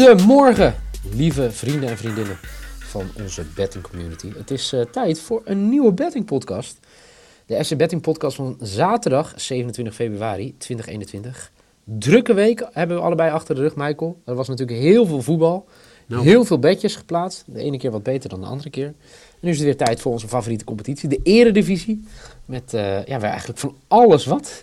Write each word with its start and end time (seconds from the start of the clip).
Goedemorgen, 0.00 0.74
lieve 1.14 1.50
vrienden 1.50 1.88
en 1.88 1.96
vriendinnen 1.96 2.38
van 2.78 3.06
onze 3.22 3.44
betting 3.54 3.88
community. 3.88 4.32
Het 4.36 4.50
is 4.50 4.72
uh, 4.72 4.80
tijd 4.80 5.20
voor 5.20 5.42
een 5.44 5.68
nieuwe 5.68 5.92
betting 5.92 6.24
podcast. 6.24 6.78
De 7.46 7.64
SC 7.64 7.76
Betting 7.76 8.02
podcast 8.02 8.36
van 8.36 8.56
zaterdag 8.60 9.32
27 9.36 9.94
februari 9.94 10.54
2021. 10.58 11.50
Drukke 11.84 12.34
week 12.34 12.68
hebben 12.72 12.96
we 12.96 13.02
allebei 13.02 13.30
achter 13.30 13.54
de 13.54 13.60
rug, 13.60 13.76
Michael. 13.76 14.20
Er 14.24 14.34
was 14.34 14.48
natuurlijk 14.48 14.78
heel 14.78 15.06
veel 15.06 15.22
voetbal. 15.22 15.68
Nou. 16.06 16.22
Heel 16.22 16.44
veel 16.44 16.58
bedjes 16.58 16.96
geplaatst. 16.96 17.44
De 17.46 17.60
ene 17.60 17.78
keer 17.78 17.90
wat 17.90 18.02
beter 18.02 18.28
dan 18.28 18.40
de 18.40 18.46
andere 18.46 18.70
keer. 18.70 18.94
Nu 19.40 19.50
is 19.50 19.56
het 19.56 19.64
weer 19.64 19.76
tijd 19.76 20.00
voor 20.00 20.12
onze 20.12 20.28
favoriete 20.28 20.64
competitie, 20.64 21.08
de 21.08 21.20
Eredivisie. 21.22 22.04
Met 22.44 22.74
uh, 22.74 23.04
ja, 23.04 23.20
we 23.20 23.26
eigenlijk 23.26 23.58
van 23.58 23.76
alles 23.88 24.24
wat 24.24 24.60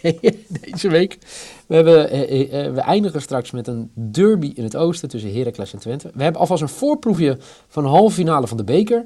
deze 0.60 0.88
week. 0.88 1.18
We, 1.66 1.74
hebben, 1.74 2.14
uh, 2.14 2.40
uh, 2.40 2.74
we 2.74 2.80
eindigen 2.80 3.22
straks 3.22 3.50
met 3.50 3.66
een 3.66 3.90
derby 3.94 4.52
in 4.54 4.64
het 4.64 4.76
oosten 4.76 5.08
tussen 5.08 5.34
Heracles 5.34 5.72
en 5.72 5.78
Twente. 5.78 6.10
We 6.14 6.22
hebben 6.22 6.40
alvast 6.40 6.62
een 6.62 6.68
voorproefje 6.68 7.38
van 7.68 7.82
de 7.82 7.88
halve 7.88 8.14
finale 8.14 8.46
van 8.46 8.56
de 8.56 8.64
beker. 8.64 9.04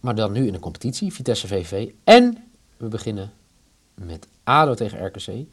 Maar 0.00 0.14
dan 0.14 0.32
nu 0.32 0.46
in 0.46 0.52
de 0.52 0.58
competitie, 0.58 1.12
Vitesse 1.12 1.46
VV. 1.46 1.88
En 2.04 2.38
we 2.76 2.88
beginnen 2.88 3.32
met 3.94 4.26
ADO 4.44 4.74
tegen 4.74 5.06
RKC. 5.06 5.46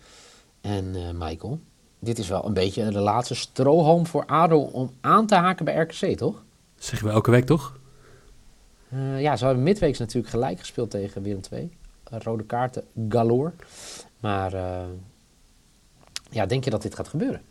En 0.61 0.95
Michael, 1.17 1.59
dit 2.00 2.19
is 2.19 2.27
wel 2.27 2.45
een 2.45 2.53
beetje 2.53 2.89
de 2.89 3.00
laatste 3.00 3.35
strohalm 3.35 4.07
voor 4.07 4.25
ADO 4.25 4.59
om 4.59 4.91
aan 5.02 5.27
te 5.27 5.35
haken 5.35 5.66
bij 5.66 5.75
RKC, 5.75 6.17
toch? 6.17 6.44
Dat 6.75 6.85
zeggen 6.85 7.07
we 7.07 7.13
elke 7.13 7.31
week, 7.31 7.45
toch? 7.45 7.81
Uh, 8.95 9.22
ja, 9.22 9.36
ze 9.36 9.45
hebben 9.45 9.63
midweeks 9.63 9.99
natuurlijk 9.99 10.30
gelijk 10.30 10.59
gespeeld 10.59 10.89
tegen 10.89 11.22
Willem 11.22 11.41
II. 11.52 11.72
Uh, 12.13 12.19
rode 12.19 12.44
kaarten 12.44 12.83
galore. 13.09 13.52
Maar 14.19 14.53
uh, 14.53 14.80
ja, 16.30 16.45
denk 16.45 16.63
je 16.63 16.69
dat 16.69 16.81
dit 16.81 16.95
gaat 16.95 17.08
gebeuren? 17.08 17.41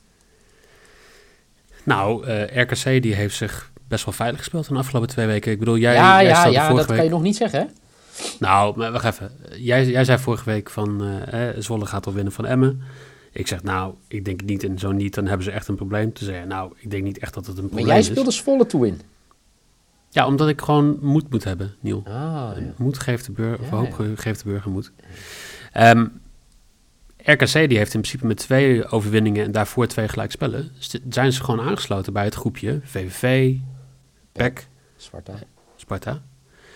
Nou, 1.84 2.30
RKC 2.60 3.02
die 3.02 3.14
heeft 3.14 3.36
zich 3.36 3.72
best 3.88 4.04
wel 4.04 4.14
veilig 4.14 4.38
gespeeld 4.38 4.68
in 4.68 4.74
de 4.74 4.80
afgelopen 4.80 5.08
twee 5.08 5.26
weken. 5.26 5.52
Ik 5.52 5.58
bedoel, 5.58 5.76
jij, 5.76 5.94
ja, 5.94 6.22
jij 6.22 6.30
ja, 6.30 6.46
ja, 6.46 6.68
dat 6.68 6.86
week... 6.86 6.96
kan 6.96 7.04
je 7.04 7.10
nog 7.10 7.22
niet 7.22 7.36
zeggen, 7.36 7.60
hè? 7.60 7.66
Nou, 8.38 8.76
maar 8.76 8.92
wacht 8.92 9.04
even. 9.04 9.30
Jij, 9.56 9.86
jij 9.86 10.04
zei 10.04 10.18
vorige 10.18 10.44
week 10.44 10.70
van 10.70 11.04
eh, 11.04 11.48
Zwolle 11.58 11.86
gaat 11.86 12.06
al 12.06 12.12
winnen 12.12 12.32
van 12.32 12.46
Emmen. 12.46 12.82
Ik 13.32 13.46
zeg, 13.46 13.62
nou, 13.62 13.94
ik 14.08 14.24
denk 14.24 14.42
niet 14.42 14.64
en 14.64 14.78
zo 14.78 14.92
niet, 14.92 15.14
dan 15.14 15.26
hebben 15.26 15.44
ze 15.44 15.50
echt 15.50 15.68
een 15.68 15.74
probleem. 15.74 16.12
Te 16.12 16.24
zeggen, 16.24 16.48
nou, 16.48 16.72
ik 16.76 16.90
denk 16.90 17.02
niet 17.02 17.18
echt 17.18 17.34
dat 17.34 17.46
het 17.46 17.58
een 17.58 17.68
probleem 17.68 17.80
is. 17.80 17.86
Maar 17.86 18.00
jij 18.02 18.10
speelde 18.10 18.30
Zwolle 18.30 18.66
toe 18.66 18.86
in? 18.86 19.00
Ja, 20.14 20.26
omdat 20.26 20.48
ik 20.48 20.60
gewoon 20.60 20.98
moed 21.00 21.30
moet 21.30 21.44
hebben, 21.44 21.74
Niel. 21.80 22.02
Ah, 22.06 22.12
ja. 22.12 22.74
Moed 22.76 22.98
geeft 22.98 23.26
de 23.26 23.32
burger, 23.32 23.64
ja, 23.64 23.70
hoop 23.70 23.96
ja. 23.98 24.14
geeft 24.14 24.42
de 24.42 24.48
burger 24.50 24.70
moed. 24.70 24.92
Um, 25.76 26.20
RKC 27.16 27.52
die 27.52 27.78
heeft 27.78 27.94
in 27.94 28.00
principe 28.00 28.26
met 28.26 28.36
twee 28.36 28.86
overwinningen 28.86 29.44
en 29.44 29.52
daarvoor 29.52 29.86
twee 29.86 30.08
gelijkspellen, 30.08 30.70
zijn 31.08 31.32
ze 31.32 31.44
gewoon 31.44 31.60
aangesloten 31.60 32.12
bij 32.12 32.24
het 32.24 32.34
groepje 32.34 32.80
VVV, 32.82 33.54
PEC, 34.32 34.68
Sparta. 34.96 35.34
Sparta. 35.76 36.22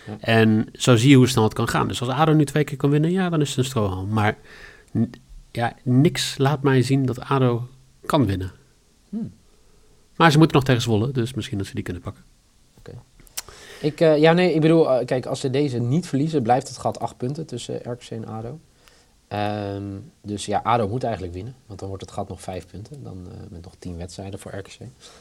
Ja. 0.06 0.16
En 0.20 0.68
zo 0.72 0.96
zie 0.96 1.10
je 1.10 1.16
hoe 1.16 1.28
snel 1.28 1.44
het 1.44 1.54
kan 1.54 1.68
gaan. 1.68 1.88
Dus 1.88 2.00
als 2.00 2.10
ADO 2.10 2.32
nu 2.32 2.44
twee 2.44 2.64
keer 2.64 2.76
kan 2.76 2.90
winnen, 2.90 3.10
ja, 3.10 3.30
dan 3.30 3.40
is 3.40 3.48
het 3.48 3.58
een 3.58 3.64
strohalm. 3.64 4.08
Maar 4.08 4.36
ja, 5.50 5.74
niks 5.82 6.38
laat 6.38 6.62
mij 6.62 6.82
zien 6.82 7.06
dat 7.06 7.20
ADO 7.20 7.68
kan 8.06 8.26
winnen. 8.26 8.52
Hmm. 9.08 9.32
Maar 10.16 10.30
ze 10.30 10.38
moeten 10.38 10.56
nog 10.56 10.66
tegen 10.66 10.82
Zwolle, 10.82 11.12
dus 11.12 11.34
misschien 11.34 11.58
dat 11.58 11.66
ze 11.66 11.74
die 11.74 11.82
kunnen 11.82 12.02
pakken. 12.02 12.24
Oké. 13.76 13.86
Ik, 13.86 14.00
uh, 14.00 14.18
ja, 14.18 14.32
nee, 14.32 14.54
ik 14.54 14.60
bedoel, 14.60 15.00
uh, 15.00 15.04
kijk, 15.04 15.26
als 15.26 15.40
ze 15.40 15.50
deze 15.50 15.78
niet 15.78 16.06
verliezen, 16.06 16.42
blijft 16.42 16.68
het 16.68 16.78
gat 16.78 17.00
acht 17.00 17.16
punten 17.16 17.46
tussen 17.46 17.80
RKC 17.92 18.10
en 18.10 18.26
ADO. 18.26 18.58
Um, 19.28 20.12
dus 20.22 20.46
ja, 20.46 20.60
ADO 20.62 20.88
moet 20.88 21.04
eigenlijk 21.04 21.34
winnen, 21.34 21.54
want 21.66 21.78
dan 21.78 21.88
wordt 21.88 22.04
het 22.04 22.12
gat 22.12 22.28
nog 22.28 22.40
vijf 22.40 22.66
punten. 22.66 23.02
Dan 23.02 23.26
uh, 23.28 23.32
met 23.50 23.64
nog 23.64 23.74
tien 23.78 23.96
wedstrijden 23.96 24.38
voor 24.38 24.54
RKC. 24.54 24.78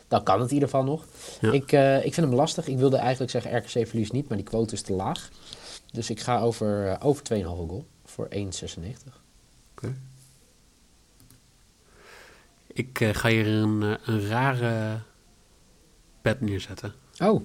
Dan 0.08 0.24
kan 0.24 0.40
het 0.40 0.48
in 0.48 0.54
ieder 0.54 0.70
geval 0.70 0.86
nog. 0.86 1.06
Ja. 1.42 1.52
Ik, 1.52 1.72
ik 2.06 2.14
vind 2.14 2.28
hem 2.28 2.36
lastig. 2.36 2.68
Ik 2.68 2.78
wilde 2.78 2.98
eigenlijk 2.98 3.32
zeggen 3.32 3.58
RKC 3.58 3.88
verliest 3.88 4.12
niet, 4.12 4.28
maar 4.28 4.38
die 4.38 4.46
quote 4.46 4.74
is 4.74 4.82
te 4.82 4.94
laag. 4.94 5.30
Dus 5.92 6.10
ik 6.10 6.20
ga 6.20 6.40
over, 6.40 6.98
over 7.02 7.24
2,5 7.34 7.44
goal 7.44 7.86
voor 8.06 8.28
1,96. 8.36 8.40
Okay. 9.72 9.96
Ik 12.68 13.10
ga 13.12 13.30
hier 13.30 13.48
een, 13.48 13.98
een 14.06 14.28
rare 14.28 15.00
bed 16.22 16.42
neerzetten. 16.42 16.94
Oh. 17.20 17.42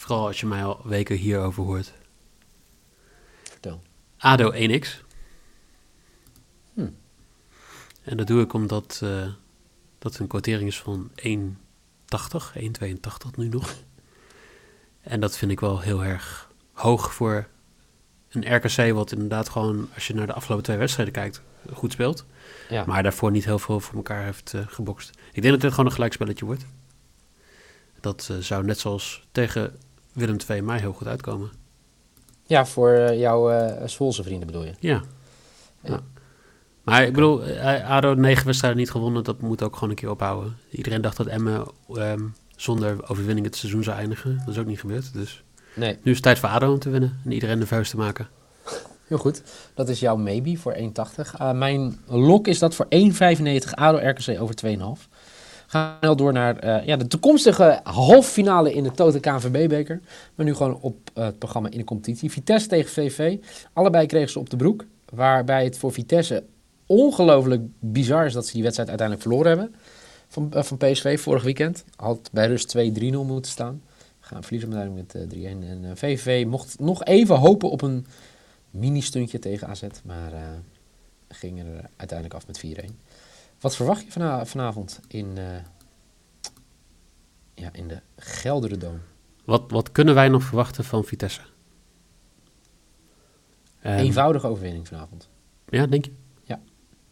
Vooral 0.00 0.26
als 0.26 0.40
je 0.40 0.46
mij 0.46 0.64
al 0.64 0.80
weken 0.84 1.16
hierover 1.16 1.62
hoort. 1.62 1.92
Vertel. 3.42 3.82
ADO 4.18 4.52
1x. 4.52 4.88
Hm. 6.74 6.88
En 8.02 8.16
dat 8.16 8.26
doe 8.26 8.42
ik 8.42 8.52
omdat 8.52 9.00
uh, 9.04 9.26
dat 9.98 10.18
een 10.18 10.26
quotering 10.26 10.68
is 10.68 10.80
van 10.80 11.10
1,80, 11.10 11.24
1,82 11.24 11.30
nu 13.36 13.48
nog. 13.48 13.74
En 15.00 15.20
dat 15.20 15.36
vind 15.36 15.50
ik 15.50 15.60
wel 15.60 15.80
heel 15.80 16.04
erg 16.04 16.50
hoog 16.72 17.14
voor 17.14 17.48
een 18.28 18.56
RKC, 18.56 18.92
wat 18.92 19.12
inderdaad 19.12 19.48
gewoon, 19.48 19.88
als 19.94 20.06
je 20.06 20.14
naar 20.14 20.26
de 20.26 20.32
afgelopen 20.32 20.64
twee 20.64 20.76
wedstrijden 20.76 21.14
kijkt, 21.14 21.42
goed 21.72 21.92
speelt. 21.92 22.26
Ja. 22.68 22.84
Maar 22.84 23.02
daarvoor 23.02 23.30
niet 23.30 23.44
heel 23.44 23.58
veel 23.58 23.80
voor 23.80 23.94
elkaar 23.94 24.24
heeft 24.24 24.52
uh, 24.52 24.60
gebokst. 24.66 25.10
Ik 25.32 25.42
denk 25.42 25.54
dat 25.54 25.60
dit 25.60 25.70
gewoon 25.70 25.86
een 25.86 25.92
gelijkspelletje 25.92 26.44
wordt. 26.44 26.66
Dat 28.00 28.28
uh, 28.30 28.38
zou 28.38 28.64
net 28.64 28.78
zoals 28.78 29.26
tegen 29.32 29.78
Willem 30.12 30.36
II 30.48 30.62
mij 30.62 30.78
heel 30.78 30.92
goed 30.92 31.06
uitkomen. 31.06 31.50
Ja, 32.42 32.66
voor 32.66 32.90
uh, 32.90 33.18
jouw 33.18 33.52
uh, 33.52 33.86
Zwolse 33.86 34.22
vrienden 34.22 34.46
bedoel 34.46 34.64
je? 34.64 34.72
Ja. 34.78 35.02
ja. 35.82 35.90
ja. 35.90 36.00
Maar 36.82 37.04
ik 37.04 37.12
bedoel, 37.12 37.48
uh, 37.48 37.90
ADO 37.90 38.14
negen 38.14 38.46
wedstrijden 38.46 38.78
niet 38.80 38.90
gewonnen, 38.90 39.24
dat 39.24 39.40
moet 39.40 39.62
ook 39.62 39.74
gewoon 39.74 39.90
een 39.90 39.96
keer 39.96 40.10
ophouden. 40.10 40.56
Iedereen 40.70 41.00
dacht 41.00 41.16
dat 41.16 41.26
Emmen 41.26 41.66
um, 41.92 42.34
zonder 42.56 43.08
overwinning 43.08 43.46
het 43.46 43.56
seizoen 43.56 43.82
zou 43.82 43.96
eindigen. 43.96 44.38
Dat 44.38 44.54
is 44.54 44.58
ook 44.60 44.66
niet 44.66 44.80
gebeurd, 44.80 45.12
dus... 45.12 45.42
Nee. 45.74 45.92
Nu 46.02 46.10
is 46.10 46.16
het 46.16 46.22
tijd 46.22 46.38
voor 46.38 46.48
ADO 46.48 46.72
om 46.72 46.78
te 46.78 46.90
winnen 46.90 47.20
en 47.24 47.32
iedereen 47.32 47.58
de 47.58 47.66
vuist 47.66 47.90
te 47.90 47.96
maken. 47.96 48.28
Heel 49.06 49.18
goed. 49.18 49.42
Dat 49.74 49.88
is 49.88 50.00
jouw 50.00 50.16
maybe 50.16 50.56
voor 50.56 50.74
1,80. 50.74 50.80
Uh, 51.40 51.52
mijn 51.52 51.98
lok 52.06 52.46
is 52.46 52.58
dat 52.58 52.74
voor 52.74 52.86
1,95 52.94 53.70
ADO 53.70 53.96
RKC 53.96 54.40
over 54.40 54.54
2,5. 54.66 55.08
Gaan 55.70 55.96
snel 56.00 56.16
door 56.16 56.32
naar 56.32 56.64
uh, 56.64 56.86
ja, 56.86 56.96
de 56.96 57.06
toekomstige 57.06 57.80
halffinale 57.82 58.72
in 58.72 58.82
de 58.82 58.90
Tote 58.90 59.20
KNVB-beker. 59.20 60.00
Maar 60.34 60.46
nu 60.46 60.54
gewoon 60.54 60.78
op 60.80 61.10
uh, 61.14 61.24
het 61.24 61.38
programma 61.38 61.70
in 61.70 61.78
de 61.78 61.84
competitie. 61.84 62.30
Vitesse 62.30 62.68
tegen 62.68 62.90
VV. 62.90 63.38
Allebei 63.72 64.06
kregen 64.06 64.30
ze 64.30 64.38
op 64.38 64.50
de 64.50 64.56
broek. 64.56 64.84
Waarbij 65.12 65.64
het 65.64 65.78
voor 65.78 65.92
Vitesse 65.92 66.44
ongelooflijk 66.86 67.62
bizar 67.78 68.26
is 68.26 68.32
dat 68.32 68.46
ze 68.46 68.52
die 68.52 68.62
wedstrijd 68.62 68.88
uiteindelijk 68.88 69.28
verloren 69.28 69.58
hebben. 69.58 69.74
Van, 70.28 70.50
uh, 70.54 70.62
van 70.62 70.76
PSV 70.76 71.20
vorig 71.20 71.42
weekend. 71.42 71.84
Had 71.96 72.28
bij 72.32 72.46
rust 72.46 72.76
2-3-0 72.76 72.80
moeten 73.26 73.50
staan. 73.50 73.82
Gaan 74.20 74.42
verliezen 74.42 74.94
met 74.94 75.14
3-1. 75.28 75.36
En 75.44 75.96
VV 75.96 76.44
mocht 76.46 76.78
nog 76.78 77.04
even 77.04 77.36
hopen 77.36 77.70
op 77.70 77.82
een 77.82 78.06
mini-stuntje 78.70 79.38
tegen 79.38 79.68
AZ. 79.68 79.82
Maar 80.04 80.32
ging 81.28 81.58
er 81.58 81.84
uiteindelijk 81.96 82.34
af 82.34 82.46
met 82.46 82.58
4-1. 82.58 83.09
Wat 83.60 83.76
verwacht 83.76 84.04
je 84.04 84.10
vana 84.10 84.46
vanavond 84.46 85.00
in, 85.08 85.26
uh, 85.38 85.44
ja, 87.54 87.68
in 87.72 87.88
de 87.88 88.00
Gelderdoom? 88.16 89.00
Wat, 89.44 89.70
wat 89.70 89.92
kunnen 89.92 90.14
wij 90.14 90.28
nog 90.28 90.42
verwachten 90.42 90.84
van 90.84 91.04
Vitesse? 91.04 91.40
Um, 93.84 93.92
eenvoudige 93.92 94.46
overwinning 94.46 94.88
vanavond. 94.88 95.28
Ja, 95.68 95.86
denk 95.86 96.04
je? 96.04 96.12
Ja. 96.44 96.60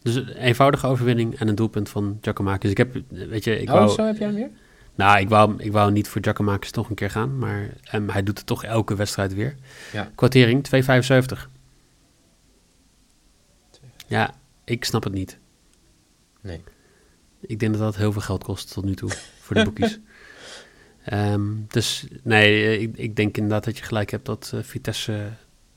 Dus 0.02 0.14
een 0.14 0.28
eenvoudige 0.28 0.86
overwinning 0.86 1.38
en 1.38 1.48
een 1.48 1.54
doelpunt 1.54 1.88
van 1.88 2.18
Giacomakis. 2.20 2.70
Ik 2.70 2.76
heb, 2.76 3.02
weet 3.08 3.44
je, 3.44 3.60
ik 3.60 3.68
oh, 3.68 3.74
wou... 3.74 3.88
zo 3.88 4.04
heb 4.04 4.16
jij 4.16 4.26
hem 4.26 4.36
weer? 4.36 4.50
Nou, 4.94 5.18
ik 5.18 5.28
wou, 5.28 5.62
ik 5.62 5.72
wou 5.72 5.92
niet 5.92 6.08
voor 6.08 6.22
Giacomakis 6.22 6.70
toch 6.70 6.88
een 6.88 6.94
keer 6.94 7.10
gaan, 7.10 7.38
maar 7.38 7.70
um, 7.92 8.08
hij 8.08 8.22
doet 8.22 8.38
het 8.38 8.46
toch 8.46 8.64
elke 8.64 8.94
wedstrijd 8.94 9.34
weer. 9.34 9.54
Ja. 9.92 10.10
Kwartering 10.14 10.68
2,75. 11.36 11.48
Ja, 14.06 14.34
ik 14.64 14.84
snap 14.84 15.04
het 15.04 15.12
niet. 15.12 15.38
Nee. 16.48 16.62
Ik 17.40 17.58
denk 17.58 17.72
dat 17.72 17.80
dat 17.80 17.96
heel 17.96 18.12
veel 18.12 18.20
geld 18.20 18.44
kost 18.44 18.72
tot 18.72 18.84
nu 18.84 18.94
toe 18.94 19.10
voor 19.40 19.56
de 19.56 19.64
boekies. 19.64 19.98
Ehm, 21.04 21.42
dus 21.68 22.06
nee, 22.22 22.64
eh, 22.64 22.82
ik, 22.82 22.96
ik 22.96 23.16
denk 23.16 23.36
inderdaad 23.36 23.64
dat 23.64 23.78
je 23.78 23.84
gelijk 23.84 24.10
hebt 24.10 24.26
dat 24.26 24.50
eh, 24.54 24.60
Vitesse 24.62 25.12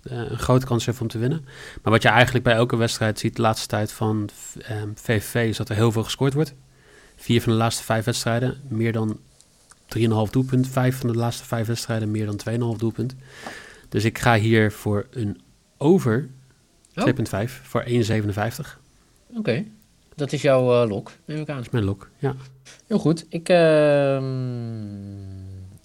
eh, 0.04 0.18
een 0.18 0.40
grote 0.40 0.66
kans 0.66 0.86
heeft 0.86 1.02
om 1.02 1.08
te 1.08 1.18
winnen. 1.18 1.46
Maar 1.82 1.94
wat 1.94 2.02
je 2.02 2.10
eigenlijk 2.10 2.44
bij 2.44 2.54
elke 2.54 2.76
wedstrijd 2.76 3.20
ziet 3.20 3.36
de 3.36 3.42
laatste 3.42 3.68
tijd 3.68 3.92
van 3.92 4.30
ehm, 4.62 4.90
VVV 4.96 5.50
is 5.50 5.58
dat 5.58 5.70
er 5.70 5.76
heel 5.76 5.92
veel 5.92 6.04
gescoord 6.04 6.34
wordt. 6.34 6.54
Vier 7.16 7.42
van 7.42 7.52
de 7.52 7.58
laatste 7.58 7.84
vijf 7.84 8.06
wedstrijden 8.06 8.62
meer 8.68 8.92
dan 8.92 9.20
3,5 9.98 10.02
doelpunt. 10.30 10.68
Vijf 10.68 10.98
van 10.98 11.12
de 11.12 11.18
laatste 11.18 11.46
vijf 11.46 11.68
wedstrijden 11.68 12.12
meer 12.12 12.26
dan 12.26 12.40
2,5 12.74 12.80
doelpunt. 12.80 13.16
Dus 13.90 14.04
ik 14.04 14.20
ga 14.20 14.38
hier 14.38 14.72
voor 14.72 15.08
een 15.12 15.42
over 15.78 16.30
Oh. 16.96 17.06
2,5 17.48 17.62
voor 17.64 17.84
1,57. 17.84 18.80
Oké, 19.36 19.66
dat 20.22 20.32
is 20.32 20.42
jouw 20.42 20.84
eh, 20.84 20.90
lok, 20.90 21.12
neem 21.26 21.42
ik 21.42 21.50
aan. 21.50 21.56
Dat 21.56 21.66
is 21.66 21.72
mijn 21.72 21.84
lok. 21.84 22.10
Ja. 22.18 22.36
Heel 22.88 23.00
goed. 23.00 23.26
Ik, 23.30 23.50
ehm, 23.50 24.24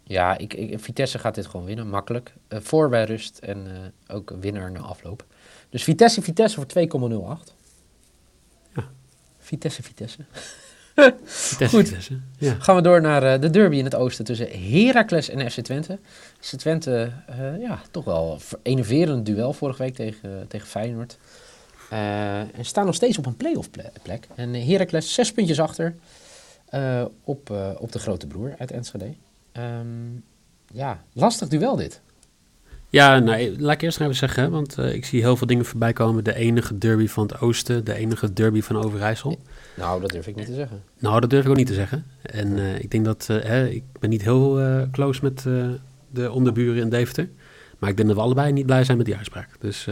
ja, 0.03 0.39
ik, 0.39 0.55
ik, 0.55 0.81
Vitesse 0.81 1.19
gaat 1.19 1.35
dit 1.35 1.47
gewoon 1.47 1.67
winnen, 1.67 1.89
makkelijk. 1.89 2.35
Eh, 2.49 2.59
voor 2.63 2.89
bij 2.89 3.05
rust 3.05 3.39
en 3.39 3.67
eh, 3.67 4.17
ook 4.17 4.33
winnaar 4.41 4.71
na 4.71 4.81
afloop. 4.81 5.25
Dus 5.69 5.83
Vitesse, 5.85 6.23
Vitesse 6.23 6.57
voor 6.57 6.67
2,08. 6.67 7.53
Ja. 8.75 8.85
Vitesse, 9.39 9.83
Vitesse. 9.83 10.19
Vitesse, 11.25 11.77
Goed. 11.77 11.89
Vitesse. 11.89 12.21
Ja. 12.39 12.57
Gaan 12.59 12.77
we 12.77 12.83
door 12.83 13.01
naar 13.01 13.41
de 13.41 13.51
derby 13.51 13.77
in 13.77 13.85
het 13.85 13.95
oosten 13.95 14.25
tussen 14.25 14.49
Heracles 14.71 15.29
en 15.29 15.51
FC 15.51 15.61
Twente. 15.61 15.99
FC 16.41 16.55
Twente, 16.57 17.13
ja, 17.61 17.81
toch 17.91 18.05
wel 18.05 18.33
een 18.33 18.41
ver- 18.41 18.59
enerverend 18.63 19.27
duel 19.27 19.53
vorige 19.53 19.83
week 19.83 19.95
tegen, 19.95 20.49
tegen 20.49 20.67
Feyenoord. 20.69 21.19
Eh, 21.91 22.39
en 22.39 22.65
staan 22.65 22.87
nog 22.87 22.95
steeds 22.95 23.19
op 23.19 23.27
een 23.27 23.37
play-off 23.37 23.71
ple- 23.71 23.93
plek. 24.03 24.27
En 24.35 24.55
eh, 24.55 24.67
Heracles 24.69 25.15
zes 25.15 25.33
puntjes 25.33 25.61
achter 25.61 25.95
eh, 26.69 27.05
op, 27.25 27.51
op 27.79 27.93
de 27.93 27.99
grote 27.99 28.27
broer 28.27 28.55
uit 28.59 28.71
Enschede. 28.71 29.15
Ehm, 29.53 29.87
ja, 30.73 31.03
lastig 31.13 31.49
duel 31.49 31.77
dit. 31.77 32.01
Ja, 32.91 33.19
nou, 33.19 33.61
laat 33.61 33.75
ik 33.75 33.83
eerst 33.83 34.01
even 34.01 34.15
zeggen, 34.15 34.51
want 34.51 34.79
ik 34.79 35.05
zie 35.05 35.21
heel 35.21 35.37
veel 35.37 35.47
dingen 35.47 35.65
voorbij 35.65 35.93
komen. 35.93 36.25
De 36.25 36.35
enige 36.35 36.79
derby 36.79 37.07
van 37.09 37.27
het 37.27 37.41
oosten, 37.41 37.85
de 37.85 37.95
enige 37.95 38.33
derby 38.33 38.61
van 38.61 38.77
Overijssel. 38.77 39.39
Nou, 39.77 40.01
dat 40.01 40.11
durf 40.11 40.27
ik 40.27 40.37
niet 40.37 40.47
te 40.47 40.55
zeggen. 40.55 40.83
Nou, 40.99 41.21
dat 41.21 41.31
durf 41.31 41.45
ik 41.45 41.51
ook 41.51 41.57
niet 41.57 41.67
te 41.67 41.75
zeggen. 41.75 42.07
En 42.23 42.59
ik 42.83 42.91
denk 42.91 43.05
dat, 43.05 43.27
hè, 43.27 43.69
ik 43.69 43.83
ben 44.01 44.11
niet 44.11 44.23
heel 44.23 44.61
close 44.93 45.21
met 45.23 45.43
de 46.11 46.31
onderburen 46.31 46.83
in 46.83 46.89
Deventer. 46.89 47.29
Maar 47.79 47.91
ik 47.91 47.97
denk 47.97 48.09
dat 48.09 48.17
we 48.17 48.23
allebei 48.23 48.53
niet 48.53 48.67
blij 48.67 48.85
zijn 48.85 48.97
met 48.97 49.07
die 49.07 49.17
uitspraak. 49.17 49.49
Dus 49.61 49.87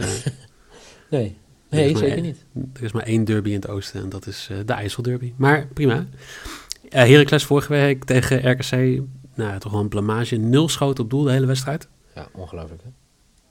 Nee, 1.09 1.37
nee 1.69 1.97
zeker 1.97 2.13
één- 2.13 2.23
niet. 2.23 2.45
Er 2.73 2.83
is 2.83 2.91
maar 2.91 3.03
één 3.03 3.23
derby 3.23 3.49
in 3.49 3.55
het 3.55 3.67
oosten 3.67 4.01
en 4.01 4.09
dat 4.09 4.27
is 4.27 4.47
eh, 4.51 4.57
de 4.65 4.73
IJsselderby. 4.73 5.33
Maar 5.35 5.67
prima. 5.73 6.05
Eh 6.89 7.07
Heracles 7.09 7.43
vorige 7.45 7.73
week 7.73 8.03
tegen 8.03 8.51
RKC, 8.51 8.71
nou 9.35 9.51
ja, 9.51 9.57
toch 9.57 9.71
wel 9.71 9.81
een 9.81 9.89
blamage. 9.89 10.35
Nul 10.35 10.69
schoten 10.69 11.03
op 11.03 11.09
doel 11.09 11.23
de 11.23 11.31
hele 11.31 11.45
wedstrijd. 11.45 11.87
Ja, 12.15 12.27
ongelooflijk 12.33 12.81
hè? 12.83 12.89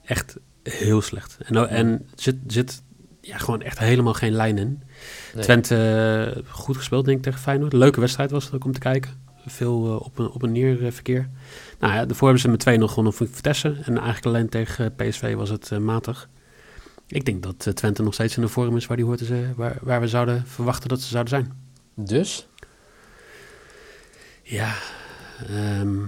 Echt 0.05 0.37
heel 0.63 1.01
slecht. 1.01 1.37
En, 1.45 1.69
en 1.69 2.07
zit, 2.15 2.35
zit 2.47 2.81
ja, 3.21 3.37
gewoon 3.37 3.61
echt 3.61 3.79
helemaal 3.79 4.13
geen 4.13 4.33
lijn 4.33 4.57
in. 4.57 4.83
Nee. 5.33 5.43
Twente 5.43 5.75
eh, 6.35 6.43
goed 6.53 6.77
gespeeld 6.77 7.05
denk 7.05 7.17
ik 7.17 7.23
tegen 7.23 7.39
Feyenoord. 7.39 7.73
Leuke 7.73 7.99
wedstrijd 7.99 8.31
was 8.31 8.45
het 8.45 8.53
ook 8.53 8.65
om 8.65 8.71
te 8.71 8.79
kijken. 8.79 9.23
Veel 9.45 9.97
op, 9.97 10.19
en, 10.19 10.29
op 10.29 10.43
en 10.43 10.51
neer 10.51 10.91
verkeer. 10.93 11.29
Nou 11.79 11.93
ja, 11.93 12.05
daarvoor 12.05 12.27
hebben 12.27 12.41
ze 12.41 12.49
met 12.49 12.59
2 12.59 12.77
nog 12.77 12.89
gewonnen 12.89 13.13
van 13.13 13.27
Vitesse. 13.27 13.67
En 13.83 13.93
eigenlijk 13.97 14.25
alleen 14.25 14.49
tegen 14.49 14.95
PSV 14.95 15.35
was 15.35 15.49
het 15.49 15.79
matig. 15.79 16.29
Ik 17.07 17.25
denk 17.25 17.43
dat 17.43 17.65
eh, 17.67 17.73
Twente 17.73 18.03
nog 18.03 18.13
steeds 18.13 18.35
in 18.35 18.41
de 18.41 18.47
vorm 18.47 18.75
is 18.77 18.85
waar, 18.85 18.97
die 18.97 19.05
hoort 19.05 19.17
te 19.17 19.25
zijn, 19.25 19.53
waar, 19.55 19.77
waar 19.81 20.01
we 20.01 20.07
zouden 20.07 20.45
verwachten 20.47 20.89
dat 20.89 21.01
ze 21.01 21.07
zouden 21.07 21.29
zijn. 21.33 21.53
Dus, 21.93 22.47
Ja, 24.41 24.75
ehm, 25.47 26.03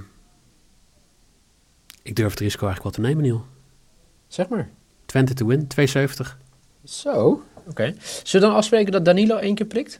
ik 2.02 2.16
durf 2.16 2.30
het 2.32 2.40
risico 2.40 2.66
eigenlijk 2.68 2.84
wel 2.84 2.92
te 2.92 3.02
nemen, 3.14 3.24
Niel. 3.24 3.46
zeg 4.28 4.48
maar. 4.48 4.70
Twente 5.06 5.34
to 5.34 5.46
win, 5.46 5.68
270. 5.68 6.38
Zo, 6.84 7.44
oké. 7.68 7.94
Zullen 8.24 8.24
we 8.32 8.40
dan 8.40 8.54
afspreken 8.56 8.92
dat 8.92 9.06
Danilo 9.06 9.36
één 9.38 9.56
keer 9.56 9.66
prikt? 9.66 10.00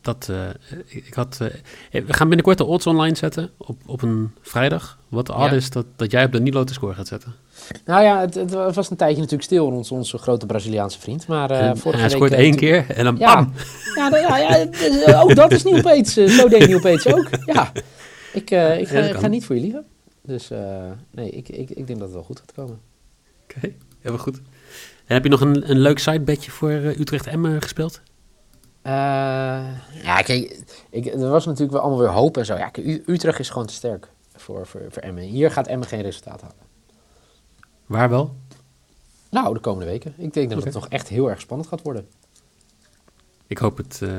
Dat, 0.00 0.28
eh, 0.30 0.76
ik, 0.86 1.14
had, 1.14 1.38
eh, 1.40 2.02
we 2.06 2.12
gaan 2.12 2.26
binnenkort 2.28 2.58
de 2.58 2.64
odds 2.64 2.86
online 2.86 3.16
zetten 3.16 3.50
op, 3.56 3.76
op 3.86 4.02
een 4.02 4.30
vrijdag. 4.40 4.98
Wat 5.08 5.26
de 5.26 5.32
odd 5.34 5.50
Ja. 5.50 5.56
is 5.56 5.70
dat, 5.70 5.86
dat 5.96 6.10
jij 6.10 6.24
op 6.24 6.32
Danilo 6.32 6.64
te 6.64 6.72
score 6.72 6.94
gaat 6.94 7.06
zetten. 7.06 7.34
Nou 7.84 8.02
ja, 8.02 8.20
het, 8.20 8.34
het 8.34 8.50
was 8.74 8.90
een 8.90 8.96
tijdje 8.96 9.16
natuurlijk 9.16 9.42
stil 9.42 9.70
rond 9.70 9.90
onze 9.90 10.18
grote 10.18 10.46
Braziliaanse 10.46 11.00
vriend. 11.00 11.26
Maar 11.26 11.50
eh 11.50 11.60
en, 11.60 11.68
en 11.68 11.76
vorige 11.76 12.00
hij 12.00 12.10
scoort 12.10 12.32
eh, 12.32 12.38
één 12.38 12.56
keer 12.56 12.90
en 12.90 13.04
dan 13.04 13.16
Ja, 13.16 13.34
bam! 13.34 13.52
ja, 13.94 14.08
nou 14.08 14.22
ja, 14.22 14.36
ja 14.38 14.66
eh, 14.70 15.22
ook 15.22 15.34
dat 15.34 15.52
is 15.52 15.62
niet 15.64 15.74
opeens. 15.74 16.16
eh, 16.16 16.26
zo 16.28 16.48
deed 16.48 16.74
opeens 16.74 17.06
ook. 17.06 17.28
Ja, 17.46 17.72
ik, 18.32 18.50
eh, 18.50 18.80
ik, 18.80 18.88
ga, 18.88 19.26
niet 19.26 19.44
voor 19.44 19.54
je 19.54 19.60
liegen. 19.60 19.84
Dus 20.22 20.50
eh, 20.50 20.90
nee, 21.10 21.30
ik, 21.30 21.48
ik, 21.48 21.70
ik 21.70 21.86
denk 21.86 21.98
dat 21.98 22.00
het 22.00 22.12
wel 22.12 22.22
goed 22.22 22.38
gaat 22.38 22.52
komen. 22.54 22.78
Oké, 23.44 23.72
helemaal 24.00 24.24
goed. 24.24 24.36
En 25.06 25.14
heb 25.14 25.24
je 25.24 25.30
nog 25.30 25.40
een, 25.40 25.70
een 25.70 25.78
leuk 25.80 25.98
sidebedje 25.98 26.50
voor 26.50 26.70
eh, 26.70 26.98
Utrecht-Emmen 26.98 27.62
gespeeld? 27.62 28.00
Eh, 28.82 28.92
ja, 30.02 30.22
kijk, 30.22 30.64
ik, 30.90 31.06
er 31.06 31.28
was 31.30 31.44
natuurlijk 31.44 31.72
wel 31.72 31.80
allemaal 31.80 31.98
weer 32.00 32.10
hoop 32.12 32.36
en 32.36 32.44
zo. 32.46 32.56
Ja, 32.56 32.68
kijk, 32.68 33.02
Utrecht 33.08 33.38
is 33.38 33.50
gewoon 33.50 33.66
te 33.66 33.72
sterk 33.74 34.08
voor, 34.36 34.66
voor, 34.66 34.80
voor 34.88 35.02
Emmen. 35.02 35.22
Hier 35.24 35.50
gaat 35.50 35.66
Emmen 35.66 35.88
geen 35.88 36.02
resultaat 36.02 36.40
halen. 36.40 36.56
Waar 37.86 38.08
wel? 38.08 38.34
Nou, 39.30 39.54
de 39.54 39.60
komende 39.60 39.86
weken. 39.90 40.14
Ik 40.16 40.32
denk 40.34 40.50
dat 40.50 40.64
het 40.64 40.74
nog 40.74 40.88
echt 40.88 41.08
heel 41.08 41.30
erg 41.30 41.40
spannend 41.40 41.68
gaat 41.68 41.82
worden. 41.82 42.06
Ik 43.46 43.58
hoop, 43.58 43.76
het, 43.76 44.00
eh, 44.02 44.10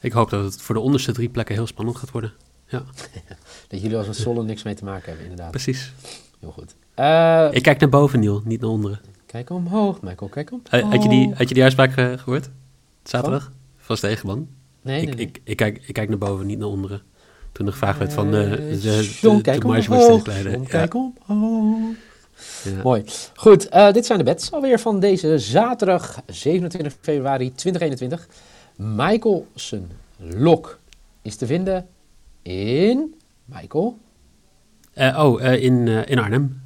ik 0.00 0.12
hoop 0.12 0.30
dat 0.30 0.44
het 0.44 0.62
voor 0.62 0.74
de 0.74 0.80
onderste 0.80 1.12
drie 1.12 1.28
plekken 1.28 1.54
heel 1.54 1.66
spannend 1.66 1.96
gaat 1.96 2.10
worden. 2.10 2.32
Ja, 2.66 2.82
Dat 3.68 3.80
jullie 3.80 3.96
als 3.96 4.06
een 4.06 4.14
Zolle 4.14 4.42
niks 4.42 4.62
mee 4.62 4.74
te 4.74 4.84
maken 4.84 5.04
hebben, 5.06 5.22
inderdaad. 5.22 5.50
precies. 5.50 5.92
Heel 6.40 6.50
goed. 6.50 6.74
Eh, 6.94 7.48
Ik 7.50 7.62
kijk 7.62 7.80
naar 7.80 7.88
boven, 7.88 8.20
Niel, 8.20 8.42
niet 8.44 8.60
naar 8.60 8.70
onderen. 8.70 9.00
Kijk 9.26 9.50
omhoog, 9.50 10.00
Michael, 10.00 10.30
kijk 10.30 10.50
omhoog. 10.52 10.90
Had, 10.90 11.02
je 11.02 11.08
die, 11.08 11.34
had 11.34 11.48
je 11.48 11.54
die 11.54 11.62
uitspraak 11.62 11.96
eh, 11.96 12.12
gehoord? 12.18 12.50
Zaterdag? 13.02 13.52
Van 13.86 13.96
Stegenman? 13.96 14.48
Nee, 14.82 15.00
nee, 15.00 15.10
ik, 15.10 15.16
nee. 15.16 15.26
Ik, 15.26 15.40
ik, 15.44 15.56
kijk, 15.56 15.82
ik 15.86 15.94
kijk 15.94 16.08
naar 16.08 16.18
boven, 16.18 16.46
niet 16.46 16.58
naar 16.58 16.68
onderen. 16.68 17.02
Toen 17.52 17.66
er 17.66 17.72
gevraagd 17.72 17.98
werd 17.98 18.12
van 18.12 18.26
Eh, 18.34 18.50
de, 18.50 18.56
de, 18.56 18.78
de, 18.80 19.16
John, 19.20 19.36
de, 19.36 19.42
kijk 19.42 19.64
omhoog. 19.64 19.86
John, 19.86 20.30
Ja, 20.50 20.58
kijk 20.68 20.94
omhoog. 20.94 21.94
ja. 22.64 22.82
Mooi. 22.82 23.04
Goed, 23.34 23.68
eh, 23.68 23.92
dit 23.92 24.06
zijn 24.06 24.18
de 24.18 24.24
bets 24.24 24.52
alweer 24.52 24.78
van 24.80 25.00
deze 25.00 25.38
zaterdag 25.38 26.22
27 26.26 26.96
februari 27.00 27.52
2021. 27.52 28.28
Michaelsen 28.76 29.90
Lok 30.16 30.78
is 31.22 31.36
te 31.36 31.46
vinden 31.46 31.86
in... 32.42 33.14
Michael? 33.44 33.98
Eh, 34.92 35.24
oh, 35.24 35.44
eh, 35.44 35.62
in, 35.62 35.88
eh, 35.88 36.10
in 36.10 36.18
Arnhem. 36.18 36.60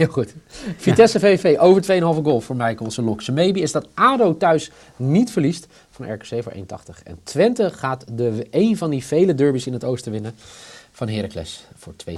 Heel 0.00 0.08
goed. 0.08 0.34
Vitesse 0.76 1.20
VV 1.20 1.56
over 1.58 1.82
2,5 1.82 2.22
goal 2.22 2.40
voor 2.40 2.56
Michaelsen 2.56 3.04
Lok. 3.04 3.22
Zijn 3.22 3.36
maybe 3.36 3.60
is 3.60 3.72
dat 3.72 3.88
ADO 3.94 4.36
thuis 4.36 4.70
niet 4.96 5.30
verliest 5.30 5.66
van 5.90 6.12
RKC 6.12 6.42
voor 6.42 6.52
1,80. 6.52 6.60
En 7.04 7.18
Twente 7.22 7.70
gaat 7.70 8.04
de, 8.12 8.46
een 8.50 8.76
van 8.76 8.90
die 8.90 9.04
vele 9.04 9.34
derbies 9.34 9.66
in 9.66 9.72
het 9.72 9.84
oosten 9.84 10.12
winnen 10.12 10.34
van 10.92 11.08
Heracles 11.08 11.64
voor 11.76 11.92
2,70. 12.10 12.16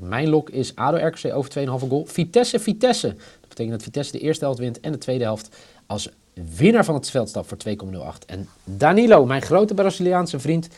Mijn 0.00 0.28
lok 0.28 0.50
is 0.50 0.76
ADO 0.76 1.06
RKC 1.06 1.34
over 1.34 1.50
2,5 1.58 1.88
goal. 1.88 2.06
Vitesse 2.06 2.58
Vitesse. 2.58 3.08
Dat 3.40 3.48
betekent 3.48 3.74
dat 3.74 3.82
Vitesse 3.82 4.12
de 4.12 4.18
eerste 4.18 4.44
helft 4.44 4.60
wint 4.60 4.80
en 4.80 4.92
de 4.92 4.98
tweede 4.98 5.24
helft 5.24 5.56
als 5.86 6.08
winnaar 6.56 6.84
van 6.84 6.94
het 6.94 7.10
veldstap 7.10 7.48
voor 7.48 7.58
2,08. 7.68 8.26
En 8.26 8.48
Danilo, 8.64 9.26
mijn 9.26 9.42
grote 9.42 9.74
Braziliaanse 9.74 10.40
vriend 10.40 10.68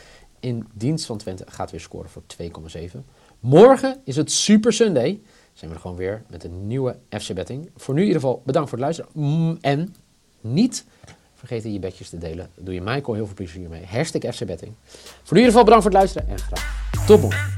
in 0.41 0.67
dienst 0.73 1.07
van 1.07 1.19
Twente, 1.19 1.45
gaat 1.49 1.71
weer 1.71 1.81
scoren 1.81 2.11
voor 2.11 2.23
2,7. 2.43 2.99
Morgen 3.41 4.01
is 4.05 4.17
het 4.17 4.33
Super 4.33 4.73
Sunday. 4.73 5.21
Zijn 5.55 5.71
we 5.71 5.77
er 5.77 5.83
gewoon 5.83 5.97
weer 5.97 6.23
met 6.31 6.45
een 6.45 6.67
nieuwe 6.67 6.97
FC 7.09 7.35
Betting. 7.35 7.71
Voor 7.77 7.95
nu 7.95 8.01
in 8.01 8.07
ieder 8.07 8.21
geval 8.21 8.43
bedankt 8.45 8.69
voor 8.69 8.79
het 8.79 8.87
luisteren. 8.87 9.11
Mm, 9.15 9.59
En 9.61 9.95
niet 10.41 10.85
vergeten 11.35 11.73
je 11.73 11.79
bedjes 11.79 12.09
te 12.09 12.19
delen. 12.19 12.51
Doe 12.57 12.75
je 12.75 12.81
Michael 12.81 13.15
heel 13.15 13.27
veel 13.27 13.35
plezier 13.35 13.69
mee. 13.69 13.85
Hashtag 13.87 14.35
FC 14.35 14.45
Betting. 14.47 14.73
Voor 15.23 15.37
nu 15.37 15.43
in 15.43 15.47
ieder 15.47 15.51
geval 15.51 15.65
bedankt 15.65 15.83
voor 15.83 15.93
het 15.93 16.01
luisteren 16.01 16.29
en 16.29 16.39
graag 16.39 17.07
tot. 17.07 17.54